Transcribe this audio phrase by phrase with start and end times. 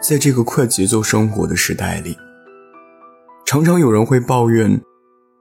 [0.00, 2.16] 在这个快节奏生活的时代里，
[3.44, 4.80] 常常有人会抱怨，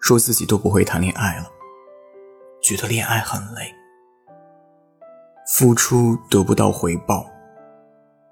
[0.02, 1.46] 说自己都不会谈恋爱了，
[2.60, 3.72] 觉得恋爱很累，
[5.56, 7.28] 付出得不到回报，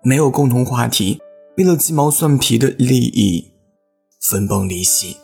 [0.04, 1.22] 没有共同话题，
[1.58, 3.54] 为了鸡毛蒜皮的利益
[4.20, 5.18] 分崩离析，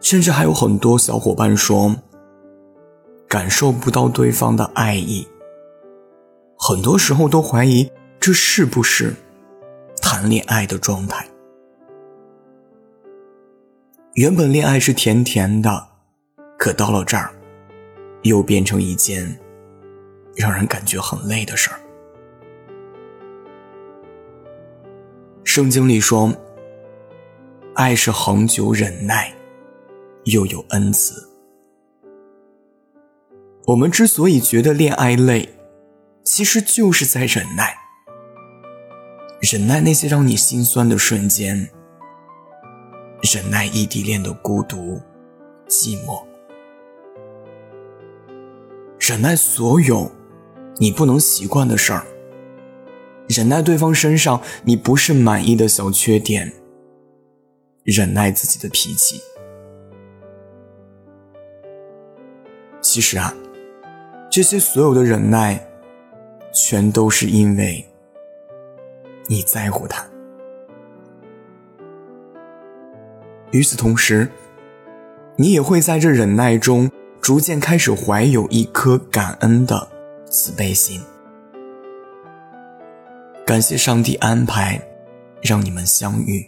[0.00, 1.96] 甚至还有很多小伙伴说，
[3.28, 5.26] 感受不到对方的爱意，
[6.56, 7.90] 很多时候都怀疑。
[8.20, 9.14] 这是不是
[10.02, 11.26] 谈恋爱的状态？
[14.12, 15.88] 原本恋爱是甜甜的，
[16.58, 17.32] 可到了这儿，
[18.20, 19.40] 又变成一件
[20.36, 21.80] 让人感觉很累的事儿。
[25.42, 26.30] 圣经里说
[27.74, 29.32] ：“爱是恒久忍耐，
[30.24, 31.26] 又有恩慈。”
[33.64, 35.48] 我们之所以觉得恋爱累，
[36.22, 37.79] 其实就是在忍耐。
[39.40, 41.70] 忍耐那些让你心酸的瞬间，
[43.32, 45.00] 忍耐异地恋的孤独、
[45.66, 46.22] 寂寞，
[48.98, 50.12] 忍耐所有
[50.76, 52.06] 你不能习惯的事儿，
[53.28, 56.52] 忍耐对方身上你不是满意的小缺点，
[57.82, 59.22] 忍耐自己的脾气。
[62.82, 63.34] 其实啊，
[64.30, 65.66] 这些所有的忍耐，
[66.52, 67.86] 全都是因为。
[69.30, 70.04] 你在乎他。
[73.52, 74.28] 与此同时，
[75.36, 79.88] 你也会在这忍耐中逐渐开始怀有一颗感恩的
[80.28, 81.00] 慈悲心，
[83.46, 84.82] 感谢上帝安排
[85.40, 86.44] 让你们相遇，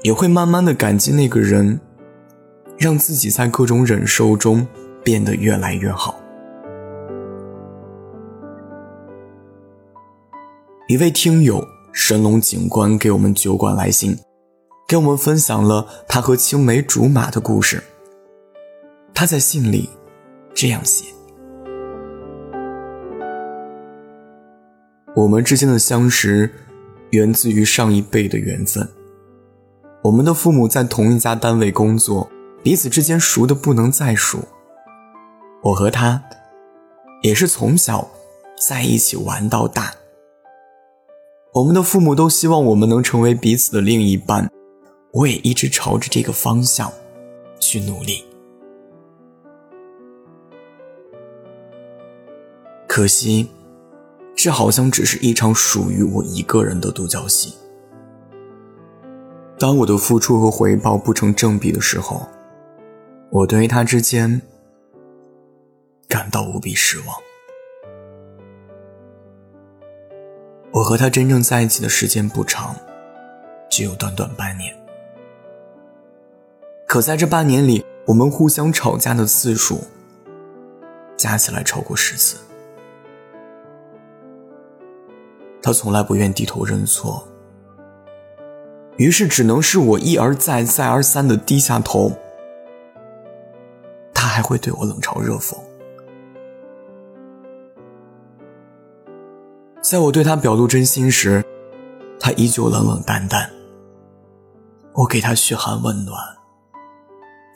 [0.00, 1.78] 也会慢慢的感激那个人，
[2.78, 4.66] 让自己在各种忍受中
[5.04, 6.18] 变得越来越好。
[10.88, 14.16] 一位听友神龙警官给我们酒馆来信，
[14.86, 17.82] 给我们分享了他和青梅竹马的故事。
[19.12, 19.90] 他在信里
[20.54, 21.06] 这样写
[25.16, 26.48] ：“我们之间的相识，
[27.10, 28.88] 源自于上一辈的缘分。
[30.02, 32.30] 我们的父母在同一家单位工作，
[32.62, 34.38] 彼此之间熟的不能再熟。
[35.64, 36.22] 我和他，
[37.24, 38.08] 也是从小
[38.56, 39.92] 在一起玩到大。”
[41.56, 44.50] 我们的父母都希望我们能成为彼此的另一半，
[45.10, 46.92] 我也一直朝着这个方向
[47.58, 48.22] 去努力。
[52.86, 53.48] 可惜，
[54.34, 57.54] 这好像只是一场属于我一个人的独角戏。
[59.58, 62.28] 当我的付出和回报不成正比的时候，
[63.30, 64.42] 我对于他之间
[66.06, 67.25] 感到无比失望。
[70.76, 72.76] 我和他真正在一起的时间不长，
[73.70, 74.76] 只有短短半年。
[76.86, 79.84] 可在这半年里，我们互相吵架的次数
[81.16, 82.36] 加起来超过十次。
[85.62, 87.26] 他从来不愿低头认错，
[88.98, 92.12] 于是只能是我一而再、再而三的低下头。
[94.12, 95.56] 他还会对我冷嘲热讽。
[99.88, 101.44] 在我对他表露真心时，
[102.18, 103.48] 他依旧冷冷淡淡；
[104.92, 106.18] 我给他嘘寒问暖，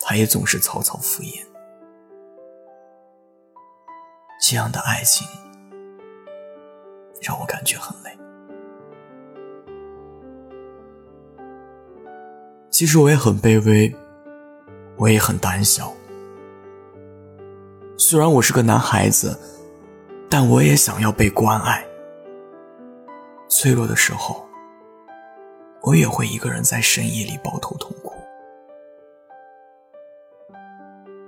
[0.00, 1.44] 他也总是草草敷衍。
[4.40, 5.26] 这样的爱情
[7.20, 8.16] 让我感觉很累。
[12.70, 13.92] 其实我也很卑微，
[14.96, 15.92] 我也很胆小。
[17.98, 19.36] 虽然我是个男孩子，
[20.28, 21.84] 但我也想要被关爱。
[23.50, 24.46] 脆弱的时候，
[25.82, 28.14] 我也会一个人在深夜里抱头痛哭，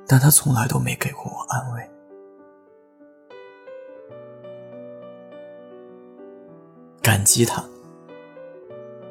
[0.06, 1.91] 但他从来都没给过我安慰。
[7.02, 7.62] 感激他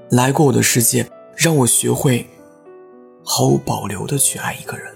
[0.09, 2.25] 来过我的世界，让我学会
[3.25, 4.95] 毫无保留的去爱一个人。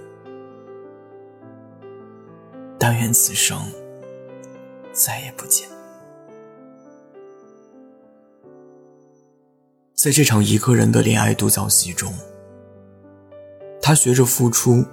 [2.80, 3.60] 但愿此生
[4.94, 5.75] 再也不见。
[10.06, 12.14] 在这场一个人的恋爱独角戏中，
[13.82, 14.86] 他学着付出，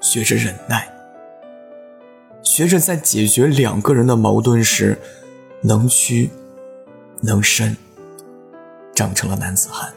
[0.00, 0.92] 学着忍耐，
[2.42, 4.98] 学着在解决两个人的矛盾时
[5.60, 6.28] 能屈
[7.20, 7.76] 能伸，
[8.96, 9.94] 长成了男子汉。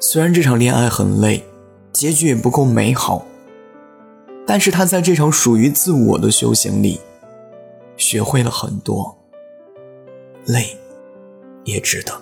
[0.00, 1.44] 虽然这场恋爱很累，
[1.92, 3.24] 结局也不够美好，
[4.44, 6.98] 但是他在这场属于自我的修行里，
[7.96, 9.21] 学会了很多，
[10.46, 10.76] 累
[11.64, 12.12] 也值得。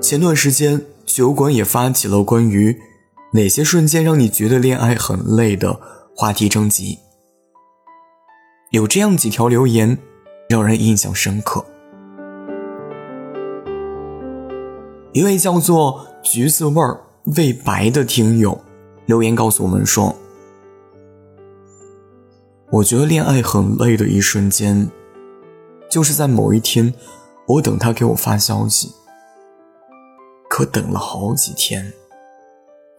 [0.00, 2.80] 前段时间，酒馆也发起了关于
[3.32, 5.78] 哪些瞬间让你觉得恋爱很累的
[6.16, 6.98] 话题征集。
[8.70, 9.98] 有这样几条留言，
[10.48, 11.64] 让人印象深刻。
[15.12, 17.00] 一位叫做“橘子味儿
[17.36, 18.58] 未白”的听友
[19.06, 20.14] 留言告诉我们说
[22.70, 24.90] ：“我觉得恋爱很累的一瞬间，
[25.90, 26.92] 就是在某一天，
[27.46, 28.92] 我等他给我发消息。”
[30.50, 31.92] 可等了好几天，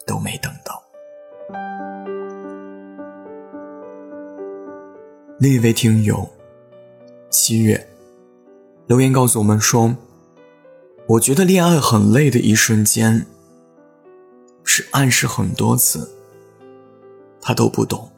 [0.06, 0.84] 都没等到。
[5.40, 6.30] 另一位听友
[7.30, 7.90] 七月
[8.88, 9.96] 留言告诉我们说
[11.08, 13.26] ：“我觉得恋爱很累的一瞬间，
[14.64, 16.10] 是暗示很多次，
[17.42, 18.10] 他都不懂。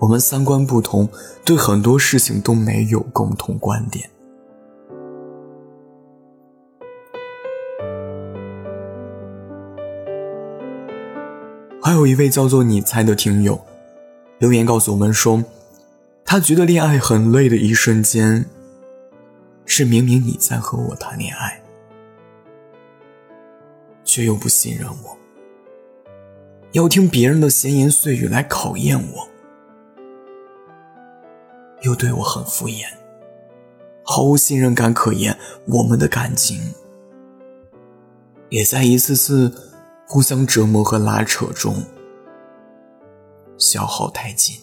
[0.00, 1.08] 我们三观不同，
[1.44, 4.10] 对很多事情都没有共同观点。”
[11.82, 13.60] 还有一位叫做你猜的听友，
[14.38, 15.44] 留言告诉我们说，
[16.24, 18.46] 他觉得恋爱很累的一瞬间，
[19.64, 21.60] 是明明你在和我谈恋爱，
[24.04, 25.16] 却又不信任我，
[26.72, 29.28] 要听别人的闲言碎语来考验我，
[31.82, 32.84] 又对我很敷衍，
[34.02, 36.60] 毫无信任感可言，我们的感情
[38.48, 39.52] 也在一次次。
[40.12, 41.84] 互相折磨和拉扯中，
[43.56, 44.58] 消耗殆尽。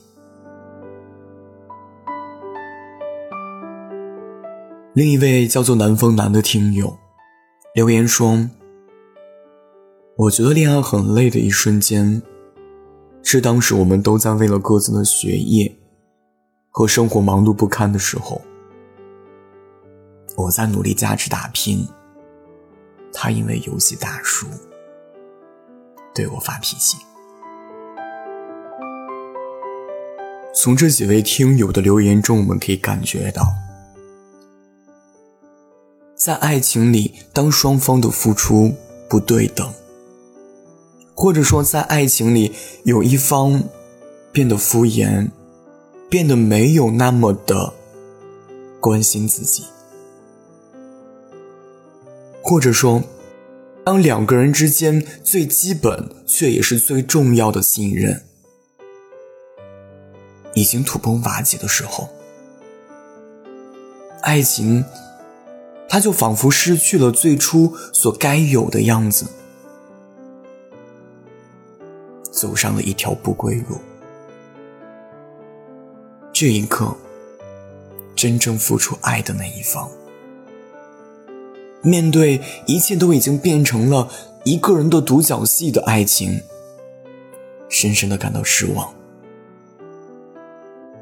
[4.94, 6.98] 另一位叫做南风南的听友
[7.74, 8.50] 留言说
[10.20, 12.22] ：“我觉得恋爱很累的一瞬间，
[13.24, 15.74] 是当时我们都在为了各自的学业
[16.78, 18.40] 和生活忙碌不堪的时候，
[20.36, 21.88] 我在努力加值打拼，
[23.12, 24.46] 他因为游戏大输。”
[26.14, 26.98] 对我发脾气。
[30.54, 33.42] 从这几位听友的留言中，我们可以感觉到，
[36.14, 38.72] 在爱情里，当双方的付出
[39.10, 39.68] 不对等，
[41.16, 42.54] 或者说在爱情里
[42.84, 43.64] 有一方
[44.32, 45.32] 变得敷衍，
[46.10, 47.74] 变得没有那么的
[48.80, 49.66] 关心自己，
[52.42, 53.04] 或者说。
[53.84, 58.22] 当两个人之间最基本却也是最重要的信任
[60.54, 62.10] 已经土崩瓦解的时候，
[64.22, 64.84] 爱情，
[65.88, 69.26] 它就仿佛失去了最初所该有的样子，
[72.30, 73.78] 走上了一条不归路。
[76.40, 76.96] 这一刻，
[78.16, 79.90] 真正付出爱的那一方。
[81.82, 84.08] 面对一切都已经变成了
[84.44, 86.40] 一个人的独角戏的爱情，
[87.70, 88.94] 深深的感到失望，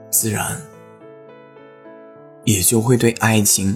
[0.09, 0.61] 自然
[2.45, 3.75] 也就会对爱情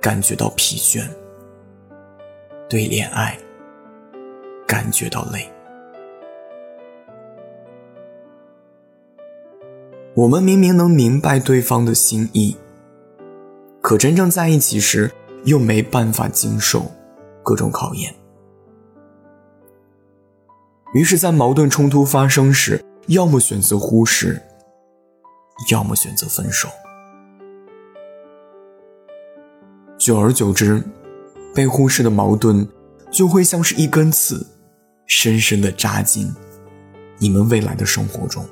[0.00, 1.06] 感觉到疲倦，
[2.70, 3.38] 对恋爱
[4.66, 5.46] 感觉到累。
[10.16, 12.56] 我们明明能明白对方的心意，
[13.80, 15.12] 可真正在一起时。
[15.44, 16.90] 又没办法经受
[17.40, 18.12] 各种考验，
[20.92, 24.42] 于是，在矛盾冲突发生时，要么选择忽视，
[25.70, 26.68] 要么选择分手。
[29.96, 30.82] 久而久之，
[31.54, 32.68] 被忽视的矛盾
[33.12, 34.44] 就会像是一根刺，
[35.06, 36.34] 深深的扎进
[37.18, 38.44] 你们未来的生活中。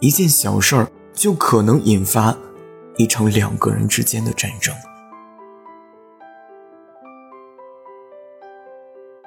[0.00, 2.36] 一件小事儿就可能引发。
[2.96, 4.74] 一场两个人之间的战争，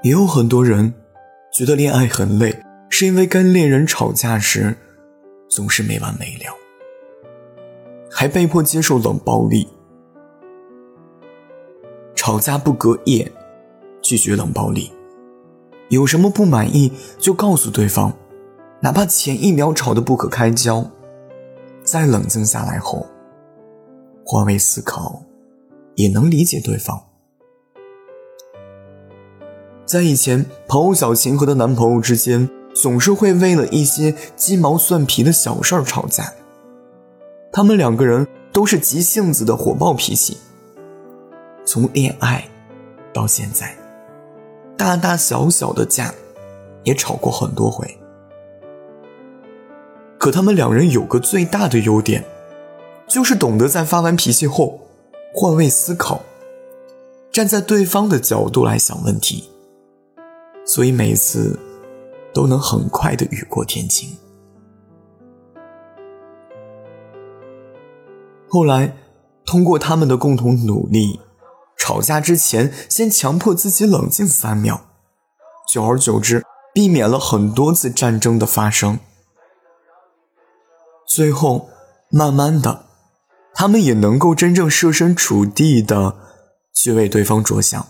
[0.04, 0.94] 也有很多人
[1.52, 4.78] 觉得恋爱很累，是因为跟恋人吵架时
[5.50, 6.56] 总是没完没了，
[8.12, 9.68] 还被迫接受冷暴力。
[12.14, 13.32] 吵架不隔夜，
[14.04, 14.92] 拒绝冷暴力，
[15.90, 18.14] 有什么不满意就告诉对方，
[18.84, 20.86] 哪怕前一秒吵得不可开交，
[21.86, 23.08] 在冷静下来后。
[24.26, 25.24] 换位思考，
[25.96, 27.02] 也能理解对方。
[29.86, 36.34] 在以前，朋友小晴和她男朋友之间总是会为了一些鸡毛蒜皮的小事儿吵架。
[37.54, 40.38] 他们两个人都是急性子的火爆脾气。
[41.64, 42.46] 从恋爱
[43.14, 43.78] 到现在，
[44.76, 46.14] 大大小小的架，
[46.84, 47.98] 也吵过很多回。
[50.24, 52.24] 可他们两人有个最大的优点，
[53.10, 54.80] 就是懂得在发完脾气后
[55.34, 56.22] 换位思考，
[57.30, 59.50] 站在对方的角度来想问题，
[60.66, 61.60] 所以每次
[62.34, 64.16] 都能很快的雨过天晴。
[68.48, 68.96] 后来，
[69.46, 71.20] 通过他们的共同努力，
[71.78, 74.86] 吵架之前先强迫自己冷静三秒，
[75.68, 79.00] 久而久之，避免了很多次战争的发生。
[81.16, 81.70] 最后，
[82.10, 82.88] 慢慢的，
[83.54, 86.16] 他们也能够真正设身处地的
[86.74, 87.86] 去为对方着想。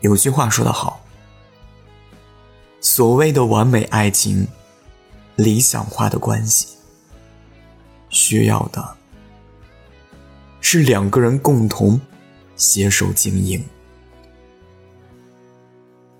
[0.00, 1.04] 有句话说得好，
[2.80, 4.46] 所谓的完美爱情，
[5.34, 6.68] 理想化的关系。
[8.08, 8.96] 需要的
[10.60, 12.00] 是两个人共同
[12.54, 13.64] 携手经营，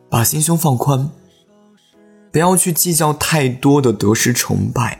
[0.09, 1.09] 把心胸放宽，
[2.33, 4.99] 不要去计较太多的得失成败。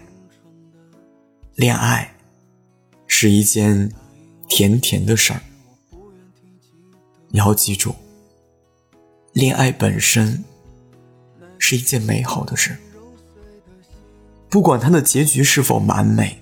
[1.55, 2.15] 恋爱
[3.07, 3.91] 是一件
[4.49, 5.41] 甜甜的事儿，
[7.29, 7.95] 你要记住，
[9.33, 10.45] 恋爱本身
[11.59, 12.77] 是一件美好的事，
[14.51, 16.39] 不管它的结局是否完美。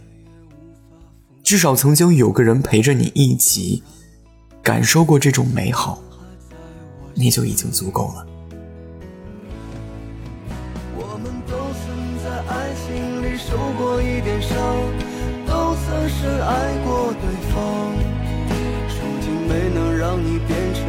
[1.45, 3.83] 至少曾经有个人陪着你一起
[4.63, 6.01] 感受过这种美好，
[7.15, 8.27] 你就已经足够了。
[13.51, 14.57] 受过一点伤，
[15.45, 16.55] 都曾深爱
[16.85, 17.59] 过对方。
[18.95, 20.87] 如今没能让你变成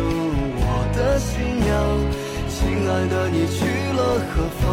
[0.61, 0.63] 我
[0.95, 1.73] 的新娘，
[2.47, 3.65] 亲爱的，你去
[3.97, 3.99] 了
[4.29, 4.69] 何方？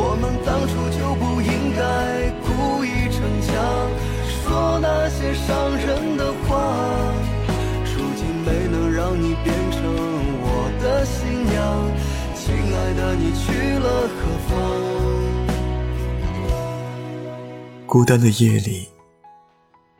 [0.00, 1.22] 我们当初就不
[17.88, 18.86] 孤单的夜里，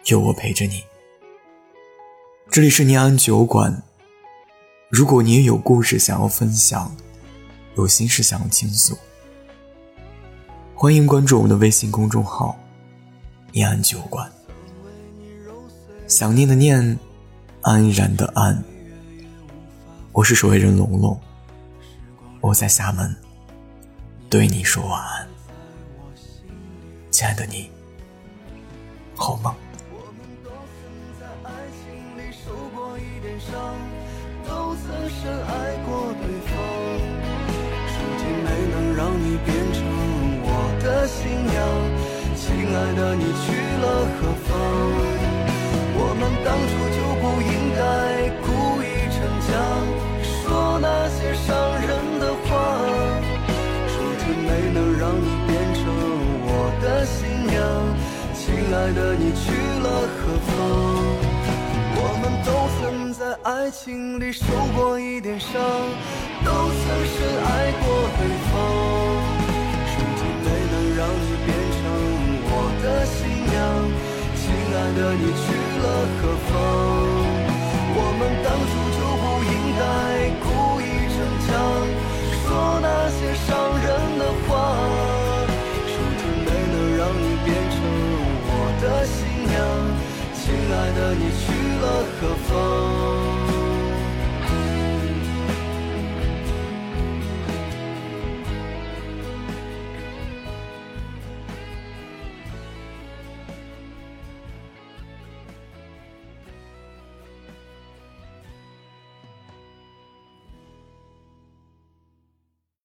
[0.09, 0.85] 有我陪着你。
[2.51, 3.83] 这里是念安酒馆，
[4.91, 6.95] 如果你也有故事想要分享，
[7.77, 8.95] 有心事想要倾诉，
[10.75, 12.59] 欢迎关注我们的微信公众号
[13.53, 14.31] “念安酒馆”。
[16.07, 16.99] 想念的念，
[17.63, 18.63] 安然的安。
[20.13, 21.19] 我是守卫人龙龙，
[22.43, 23.17] 我在厦门，
[24.29, 25.27] 对你说晚安，
[27.11, 27.71] 亲爱的你，
[29.19, 29.55] 好吗。
[29.91, 30.87] 我们都曾
[31.19, 33.51] 在爱情里受过一点伤，
[34.47, 36.55] 都曾深爱过对方。
[37.99, 39.83] 如今没能让你变成
[40.47, 40.49] 我
[40.81, 41.59] 的新娘，
[42.37, 43.47] 亲爱的，你去
[43.83, 43.85] 了
[44.15, 44.55] 何方？
[46.01, 47.43] 我们当初就不
[58.79, 59.51] 爱的你去
[59.83, 60.55] 了何方？
[61.99, 64.45] 我们都曾在爱情里受
[64.77, 65.51] 过一点伤，
[66.45, 67.85] 都曾深爱过
[68.17, 68.55] 对方。
[69.91, 71.81] 终究没能让你变成
[72.47, 73.19] 我的新
[73.51, 73.59] 娘。
[74.39, 75.45] 亲爱的你去
[75.83, 76.55] 了何方？
[77.99, 79.83] 我们当初就不应该
[80.47, 80.47] 故
[80.79, 81.19] 意逞
[81.49, 81.51] 强，
[82.47, 82.47] 说
[82.81, 83.78] 那些伤。